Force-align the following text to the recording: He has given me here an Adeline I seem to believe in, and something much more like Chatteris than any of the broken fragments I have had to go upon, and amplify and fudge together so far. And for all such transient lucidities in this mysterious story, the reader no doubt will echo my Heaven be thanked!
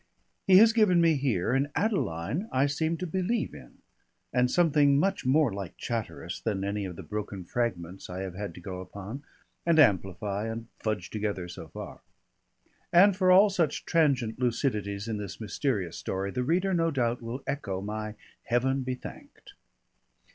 He 0.47 0.57
has 0.57 0.73
given 0.73 0.99
me 0.99 1.13
here 1.13 1.51
an 1.53 1.69
Adeline 1.75 2.49
I 2.51 2.65
seem 2.65 2.97
to 2.97 3.05
believe 3.05 3.53
in, 3.53 3.83
and 4.33 4.49
something 4.49 4.97
much 4.99 5.27
more 5.27 5.53
like 5.53 5.77
Chatteris 5.77 6.41
than 6.41 6.63
any 6.63 6.85
of 6.85 6.95
the 6.95 7.03
broken 7.03 7.43
fragments 7.45 8.09
I 8.09 8.21
have 8.21 8.33
had 8.33 8.55
to 8.55 8.59
go 8.59 8.79
upon, 8.81 9.21
and 9.63 9.77
amplify 9.77 10.47
and 10.47 10.69
fudge 10.79 11.11
together 11.11 11.47
so 11.47 11.67
far. 11.67 12.01
And 12.91 13.15
for 13.15 13.29
all 13.31 13.51
such 13.51 13.85
transient 13.85 14.39
lucidities 14.39 15.07
in 15.07 15.17
this 15.17 15.39
mysterious 15.39 15.97
story, 15.99 16.31
the 16.31 16.41
reader 16.43 16.73
no 16.73 16.89
doubt 16.89 17.21
will 17.21 17.43
echo 17.45 17.79
my 17.79 18.15
Heaven 18.45 18.81
be 18.81 18.95
thanked! 18.95 19.53